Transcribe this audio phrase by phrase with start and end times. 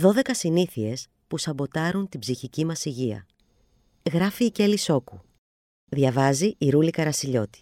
[0.00, 3.26] 12 συνήθειες που σαμποτάρουν την ψυχική μας υγεία.
[4.12, 5.20] Γράφει η Κέλλη Σόκου.
[5.90, 7.60] Διαβάζει η Ρούλη Καρασιλιώτη.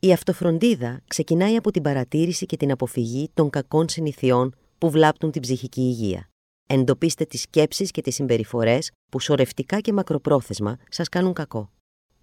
[0.00, 5.42] Η αυτοφροντίδα ξεκινάει από την παρατήρηση και την αποφυγή των κακών συνηθιών που βλάπτουν την
[5.42, 6.28] ψυχική υγεία.
[6.66, 11.70] Εντοπίστε τις σκέψεις και τις συμπεριφορές που σορευτικά και μακροπρόθεσμα σας κάνουν κακό.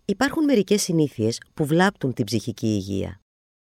[0.06, 3.20] Υπάρχουν μερικές συνήθειες που βλάπτουν την ψυχική υγεία.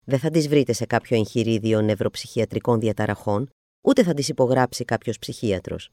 [0.06, 3.50] Δεν θα τις βρείτε σε κάποιο εγχειρίδιο νευροψυχιατρικών διαταραχών,
[3.88, 5.90] ούτε θα τις υπογράψει κάποιος ψυχίατρος.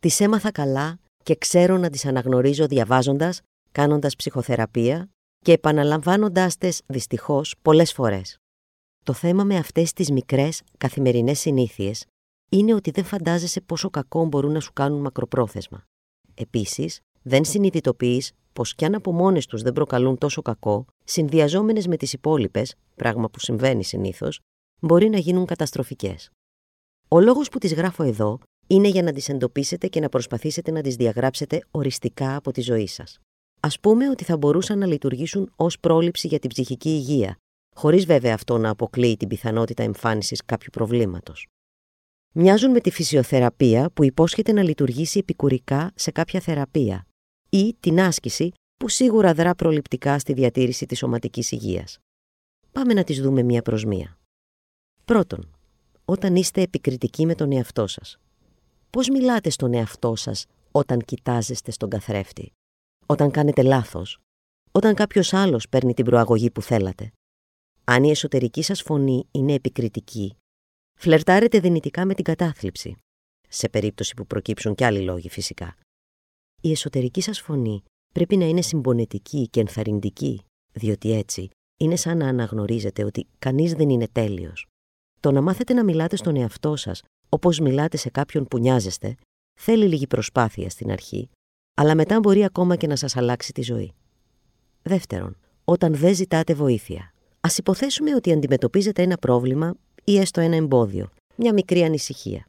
[0.00, 3.40] Τις έμαθα καλά και ξέρω να τις αναγνωρίζω διαβάζοντας,
[3.72, 8.38] κάνοντας ψυχοθεραπεία και επαναλαμβάνοντάς τες δυστυχώς πολλές φορές.
[9.04, 12.04] Το θέμα με αυτές τις μικρές καθημερινές συνήθειες
[12.48, 15.84] είναι ότι δεν φαντάζεσαι πόσο κακό μπορούν να σου κάνουν μακροπρόθεσμα.
[16.34, 21.96] Επίσης, δεν συνειδητοποιείς πως κι αν από μόνες τους δεν προκαλούν τόσο κακό, συνδυαζόμενες με
[21.96, 24.40] τις υπόλοιπες, πράγμα που συμβαίνει συνήθως,
[24.80, 26.30] μπορεί να γίνουν καταστροφικές.
[27.08, 30.80] Ο λόγος που τις γράφω εδώ είναι για να τις εντοπίσετε και να προσπαθήσετε να
[30.80, 33.18] τις διαγράψετε οριστικά από τη ζωή σας.
[33.60, 37.36] Α πούμε ότι θα μπορούσαν να λειτουργήσουν ως πρόληψη για την ψυχική υγεία,
[37.74, 41.46] χωρίς βέβαια αυτό να αποκλείει την πιθανότητα εμφάνισης κάποιου προβλήματος.
[42.34, 47.06] Μοιάζουν με τη φυσιοθεραπεία που υπόσχεται να λειτουργήσει επικουρικά σε κάποια θεραπεία
[47.50, 51.98] ή την άσκηση που σίγουρα δρά προληπτικά στη διατήρηση της σωματικής υγείας.
[52.72, 54.18] Πάμε να τις δούμε μία προς μία.
[55.04, 55.55] Πρώτον,
[56.08, 58.18] όταν είστε επικριτικοί με τον εαυτό σας.
[58.90, 62.52] Πώς μιλάτε στον εαυτό σας όταν κοιτάζεστε στον καθρέφτη,
[63.06, 64.18] όταν κάνετε λάθος,
[64.72, 67.12] όταν κάποιος άλλος παίρνει την προαγωγή που θέλατε;
[67.84, 70.36] Αν η εσωτερική σας φωνή είναι επικριτική,
[70.98, 72.96] φλερτάρετε δυνητικά με την κατάθλιψη,
[73.48, 75.76] σε περίπτωση που προκύψουν κι άλλοι λόγοι φυσικά.
[76.62, 77.82] Η εσωτερική σας φωνή
[78.14, 80.40] πρέπει να είναι συμπονετική και ενθαρρυντική,
[80.72, 84.66] διότι έτσι είναι σαν να αναγνωρίζετε ότι κανείς δεν είναι τέλειος.
[85.26, 89.16] Το να μάθετε να μιλάτε στον εαυτό σας όπως μιλάτε σε κάποιον που νοιάζεστε,
[89.60, 91.30] θέλει λίγη προσπάθεια στην αρχή,
[91.74, 93.92] αλλά μετά μπορεί ακόμα και να σας αλλάξει τη ζωή.
[94.82, 97.12] Δεύτερον, όταν δεν ζητάτε βοήθεια.
[97.40, 99.74] Ας υποθέσουμε ότι αντιμετωπίζετε ένα πρόβλημα
[100.04, 102.46] ή έστω ένα εμπόδιο, μια μικρή ανησυχία.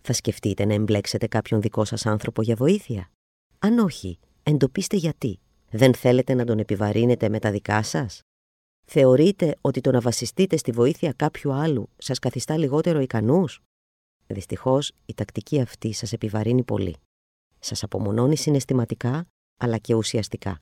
[0.00, 3.10] Θα σκεφτείτε να εμπλέξετε κάποιον δικό σας άνθρωπο για βοήθεια;
[3.58, 5.38] Αν όχι, εντοπίστε γιατί.
[5.70, 8.20] Δεν θέλετε να τον επιβαρύνετε με τα δικά σας;
[8.92, 13.60] Θεωρείτε ότι το να βασιστείτε στη βοήθεια κάποιου άλλου σας καθιστά λιγότερο ικανούς;
[14.26, 16.96] Δυστυχώς, η τακτική αυτή σας επιβαρύνει πολύ.
[17.58, 20.60] Σας απομονώνει συναισθηματικά, αλλά και ουσιαστικά.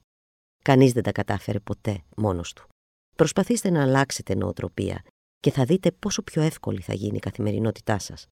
[0.65, 2.67] Κανείς δεν τα κατάφερε ποτέ μόνος του.
[3.17, 5.05] Προσπαθήστε να αλλάξετε νοοτροπία
[5.41, 8.27] και θα δείτε πόσο πιο εύκολη θα γίνει η καθημερινότητά σας.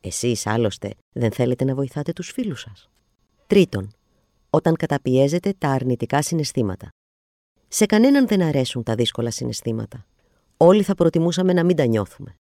[0.00, 2.90] Εσείς, άλλωστε, δεν θέλετε να βοηθάτε τους φίλους σας.
[3.46, 3.92] Τρίτον,
[4.50, 6.88] όταν καταπιέζετε τα αρνητικά συναισθήματα.
[7.76, 10.06] Σε κανέναν δεν αρέσουν τα δύσκολα συναισθήματα.
[10.56, 12.34] Όλοι θα προτιμούσαμε να μην τα νιώθουμε.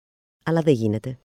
[0.44, 1.18] Αλλά δεν γίνεται.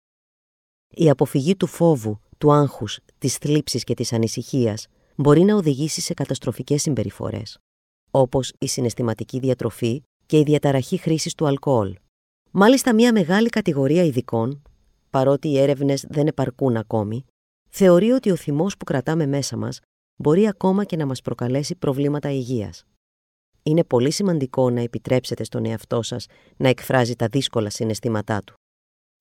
[0.87, 6.13] Η αποφυγή του φόβου, του άγχους, της θλίψης και της ανησυχίας μπορεί να οδηγήσει σε
[6.13, 7.57] καταστροφικές συμπεριφορές,
[8.11, 11.95] όπως η συναισθηματική διατροφή και η διαταραχή χρήσης του αλκοόλ.
[12.51, 14.61] Μάλιστα μια μεγάλη κατηγορία ειδικών,
[15.09, 17.25] παρότι οι έρευνες δεν επαρκούν ακόμη,
[17.69, 19.79] θεωρεί ότι ο θυμός που κρατάμε μέσα μας
[20.15, 22.85] μπορεί ακόμα και να μας προκαλέσει προβλήματα υγείας.
[23.67, 26.25] Είναι πολύ σημαντικό να επιτρέψετε στον εαυτό σας
[26.57, 28.53] να εκφράζει τα δύσκολα συναισθήματά του.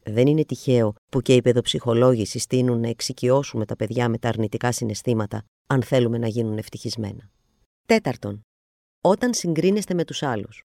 [0.02, 4.72] Δεν είναι τυχαίο που και οι παιδοψυχολόγοι συστήνουν να εξοικειώσουμε τα παιδιά με τα αρνητικά
[4.72, 7.30] συναισθήματα αν θέλουμε να γίνουν ευτυχισμένα.
[7.86, 8.40] Τέταρτον,
[9.00, 10.62] όταν συγκρίνεστε με τους άλλους.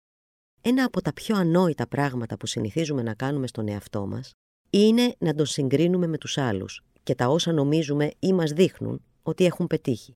[0.62, 4.30] Ένα από τα πιο ανόητα πράγματα που συνηθίζουμε να κάνουμε στον εαυτό μας
[4.70, 9.44] είναι να τον συγκρίνουμε με τους άλλους και τα όσα νομίζουμε ή μας δείχνουν ότι
[9.44, 10.12] έχουν πετύχει.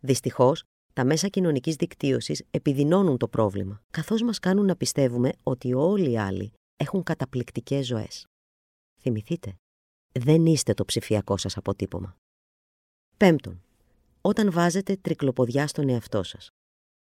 [0.00, 6.10] Δυστυχώς, τα μέσα κοινωνικής δικτύωσης επιδεινώνουν το πρόβλημα, καθώς μας κάνουν να πιστεύουμε ότι όλοι
[6.10, 8.26] οι άλλοι έχουν καταπληκτικές ζωές.
[9.00, 9.54] Θυμηθείτε,
[10.12, 12.16] δεν είστε το ψηφιακό σας αποτύπωμα.
[13.16, 13.62] Πέμπτον,
[14.20, 16.48] όταν βάζετε τρικλοποδιά στον εαυτό σας.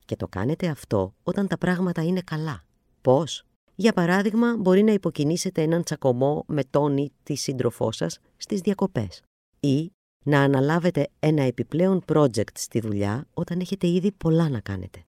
[0.04, 2.64] Και το κάνετε αυτό όταν τα πράγματα είναι καλά.
[3.02, 9.22] Πώς; Για παράδειγμα, μπορεί να υποκινήσετε έναν τσακωμό με τόνι τη σύντροφό σας στις διακοπές
[9.60, 9.90] ή
[10.24, 15.04] να αναλάβετε ένα επιπλέον project στη δουλειά όταν έχετε ήδη πολλά να κάνετε.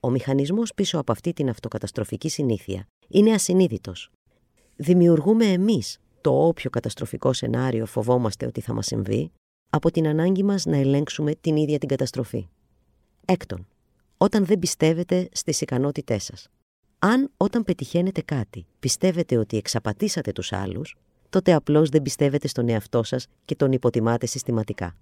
[0.00, 4.10] Ο μηχανισμός πίσω από αυτή την αυτοκαταστροφική συνήθεια είναι ασυνείδητος.
[4.76, 9.32] Δημιουργούμε εμείς το όποιο καταστροφικό σενάριο φοβόμαστε ότι θα μας συμβεί,
[9.70, 12.48] από την ανάγκη μας να ελέγξουμε την ίδια την καταστροφή.
[13.24, 13.66] Έκτον,
[14.16, 16.48] όταν δεν πιστεύετε στις ικανότητές σας.
[16.98, 20.96] Αν όταν πετυχαίνετε κάτι πιστεύετε ότι εξαπατήσατε τους άλλους,
[21.28, 24.96] τότε απλώς δεν πιστεύετε στον εαυτό σας και τον υποτιμάτε συστηματικά.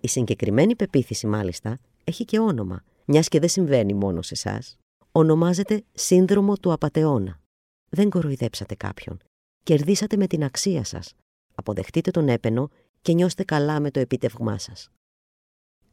[0.00, 4.76] Η συγκεκριμένη πεποίθηση, μάλιστα, έχει και όνομα, μιας και δεν συμβαίνει μόνο σε εσάς.
[5.12, 7.40] Ονομάζεται Σύνδρομο του Απατεώνα.
[7.88, 9.18] Δεν κοροϊδέψατε κάποιον.
[9.62, 11.14] Κερδίσατε με την αξία σας.
[11.54, 12.70] Αποδεχτείτε τον έπαινο
[13.02, 14.90] και νιώστε καλά με το επίτευγμά σας.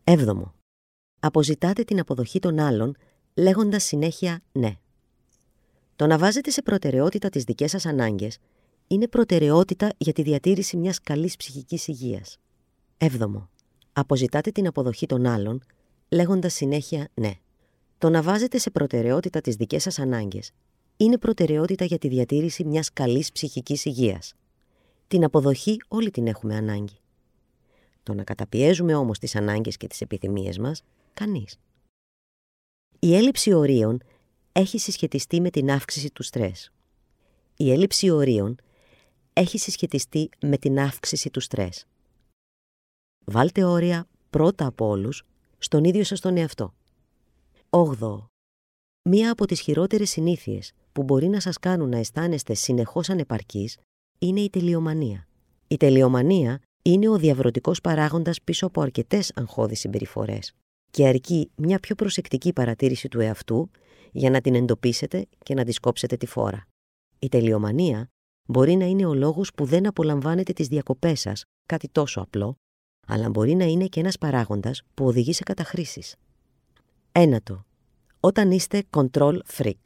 [0.04, 0.54] Έβδομο.
[1.20, 2.96] Αποζητάτε την αποδοχή των άλλων
[3.36, 4.76] λέγοντας συνέχεια ναι.
[5.96, 8.38] Το να βάζετε σε προτεραιότητα τις δικές σας ανάγκες
[8.88, 12.38] είναι προτεραιότητα για τη διατήρηση μιας καλής ψυχικής υγείας.
[12.98, 13.50] Έβδομο.
[13.94, 15.64] Αποζητάτε την αποδοχή των άλλων
[16.10, 17.32] λέγοντας συνέχεια ναι.
[17.98, 20.52] Το να βάζετε σε προτεραιότητα τις δικές σας ανάγκες
[20.98, 24.34] είναι προτεραιότητα για τη διατήρηση μιας καλής ψυχικής υγείας.
[25.08, 27.00] Την αποδοχή όλοι την έχουμε ανάγκη.
[28.04, 31.58] Το να καταπιέζουμε όμως τις ανάγκες και τις επιθυμίες μας, κανείς.
[33.00, 34.02] Η έλλειψη ορίων
[34.52, 36.72] έχει συσχετιστεί με την αύξηση του στρες.
[37.58, 38.56] Η έλλειψη ορίων
[39.38, 41.88] έχει συσχετιστεί με την αύξηση του στρες.
[43.26, 45.24] Βάλτε όρια πρώτα από όλους
[45.58, 46.74] στον ίδιο σας τον εαυτό.
[47.70, 48.30] 8.
[49.10, 53.78] Μία από τις χειρότερες συνήθειες που μπορεί να σας κάνουν να αισθάνεστε συνεχώς ανεπαρκείς
[54.20, 55.28] είναι η τελειομανία.
[55.68, 60.54] Η τελειομανία είναι ο διαβρωτικός παράγοντας πίσω από αρκετές αγχώδεις συμπεριφορές
[60.92, 63.70] και αρκεί μια πιο προσεκτική παρατήρηση του εαυτού
[64.12, 66.68] για να την εντοπίσετε και να τη κόψετε τη φόρα.
[67.20, 68.10] Η τελειομανία
[68.48, 72.58] μπορεί να είναι ο λόγος που δεν απολαμβάνετε τις διακοπές σας, κάτι τόσο απλό,
[73.08, 76.16] αλλά μπορεί να είναι και ένας παράγοντας που οδηγεί σε καταχρήσεις.
[77.12, 77.66] Ένατο.
[78.20, 79.82] Όταν είστε control freak.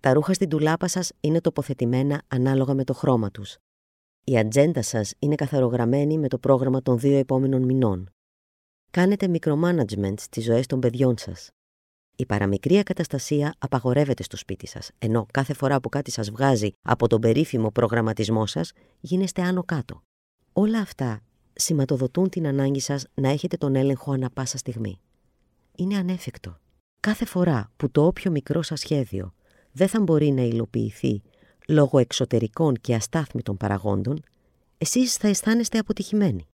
[0.00, 3.56] Τα ρούχα στην τουλάπα σας είναι τοποθετημένα ανάλογα με το χρώμα τους.
[4.24, 8.10] Η ατζέντα σας είναι καθαρογραμμένη με το πρόγραμμα των δύο επόμενων μηνών.
[8.90, 11.50] Κάνετε micromanagement στις ζωές των παιδιών σας.
[12.22, 17.06] Η παραμικρή ακαταστασία απαγορεύεται στο σπίτι σας, ενώ κάθε φορά που κάτι σας βγάζει από
[17.06, 20.02] τον περίφημο προγραμματισμό σας, γίνεστε άνω κάτω.
[20.52, 21.20] Όλα αυτά
[21.52, 25.00] σηματοδοτούν την ανάγκη σας να έχετε τον έλεγχο ανα πάσα στιγμή.
[25.76, 26.58] Είναι ανέφικτο.
[27.00, 29.34] Κάθε φορά που το όποιο μικρό σας σχέδιο
[29.72, 31.22] δεν θα μπορεί να υλοποιηθεί
[31.68, 34.22] λόγω εξωτερικών και αστάθμητων παραγόντων,
[34.78, 36.46] εσείς θα αισθάνεστε αποτυχημένοι.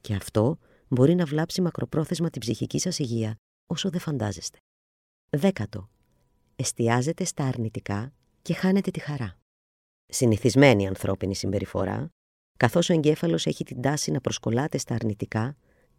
[0.00, 0.58] Και αυτό
[0.88, 3.36] μπορεί να βλάψει μακροπρόθεσμα την ψυχική σας υγεία
[3.66, 4.58] όσο δεν φαντάζεστε.
[5.36, 5.88] Δέκατο.
[6.56, 8.12] Εστιάζετε στα αρνητικά
[8.42, 9.38] και χάνετε τη χαρά.
[10.06, 12.08] Συνηθισμένη ανθρώπινη συμπεριφορά,
[12.58, 15.56] καθώς ο εγκέφαλος έχει την τάση να προσκολάται στα αρνητικά,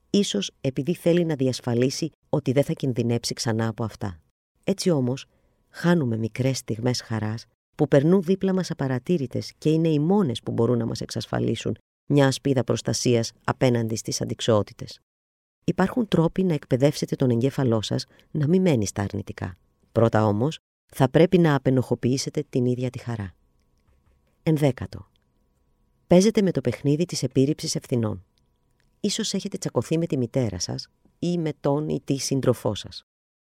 [0.10, 4.20] ίσως επειδή θέλει να διασφαλίσει ότι δεν θα κινδυνέψει ξανά από αυτά.
[4.64, 5.26] Έτσι όμως,
[5.70, 7.46] χάνουμε μικρές στιγμές χαράς
[7.76, 11.78] που περνούν δίπλα μας απαρατήρητες και είναι οι μόνες που μπορούν να μας εξασφαλίσουν
[12.10, 15.00] μια ασπίδα προστασίας απέναντι στις αντικσότητες.
[15.72, 19.58] Υπάρχουν τρόποι να εκπαιδεύσετε τον εγκέφαλό σας να μην μένει στα αρνητικά.
[19.92, 20.60] Πρώτα όμως,
[20.94, 23.34] θα πρέπει να απενοχοποιήσετε την ίδια τη χαρά.
[24.44, 25.08] Ενδέκατο.
[26.08, 28.26] Παίζετε με το παιχνίδι της επίρρηψης ευθυνών.
[29.00, 30.88] Ίσως έχετε τσακωθεί με τη μητέρα σας
[31.20, 33.04] ή με τον ή τη σύντροφό σας.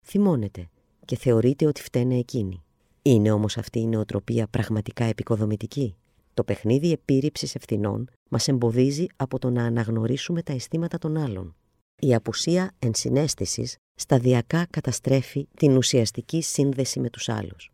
[0.07, 0.69] Θυμώνετε
[1.05, 2.63] και θεωρείτε ότι φταίνε εκείνη.
[3.03, 5.97] Είναι όμως αυτή η νοοτροπία πραγματικά επικοδομητική;
[6.35, 11.57] Το παιχνίδι επίρρηψης ευθυνών μας εμποδίζει από το να αναγνωρίσουμε τα αισθήματα των άλλων.
[12.01, 17.71] Η απουσία ενσυναίσθησης σταδιακά καταστρέφει την ουσιαστική σύνδεση με τους άλλους.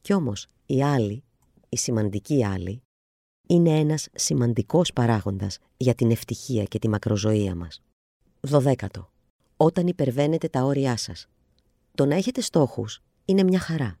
[0.00, 1.24] Κι όμως οι άλλοι,
[1.68, 2.82] οι σημαντικοί άλλοι,
[3.48, 7.82] είναι ένας σημαντικός παράγοντας για την ευτυχία και τη μακροζωία μας.
[8.40, 9.10] Δωδέκατο.
[9.56, 11.26] Όταν υπερβαίνετε τα όρια σας.
[11.94, 13.98] Το να έχετε στόχους είναι μια χαρά.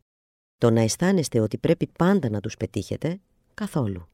[0.58, 3.20] Το να αισθάνεστε ότι πρέπει πάντα να τους πετύχετε,
[3.54, 4.08] καθόλου.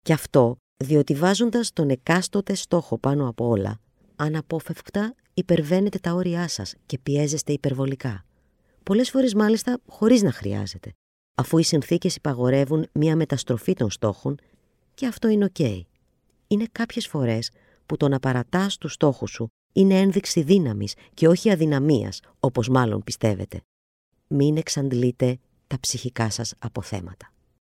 [0.00, 3.80] Και αυτό διότι βάζοντας τον εκάστοτε στόχο πάνω από όλα,
[4.18, 8.24] αναπόφευκτα υπερβαίνετε τα όρια σας και πιέζεστε υπερβολικά.
[8.82, 10.92] Πολλές φορές μάλιστα χωρίς να χρειάζεται,
[11.34, 14.38] αφού οι συνθήκες υπαγορεύουν μία μεταστροφή των στόχων
[14.94, 15.58] και αυτό είναι οκ.
[16.46, 17.50] Είναι κάποιες φορές
[17.86, 23.04] που το να παρατάς τους στόχους σου είναι ένδειξη δύναμης και όχι αδυναμίας, όπως μάλλον
[23.04, 23.60] πιστεύετε.
[24.26, 27.32] Μην εξαντλείτε τα ψυχικά σας αποθέματα.